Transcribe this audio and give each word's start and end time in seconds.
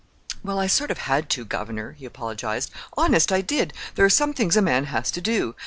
"Well, 0.43 0.57
I 0.57 0.65
sort 0.65 0.89
of 0.89 0.97
had 0.97 1.29
to, 1.29 1.45
governor," 1.45 1.91
he 1.91 2.05
apologized. 2.05 2.71
"Honest, 2.97 3.31
I 3.31 3.41
did. 3.41 3.71
There 3.93 4.03
are 4.03 4.09
some 4.09 4.33
things 4.33 4.57
a 4.57 4.59
man 4.63 4.85
has 4.85 5.11
to 5.11 5.21
do! 5.21 5.53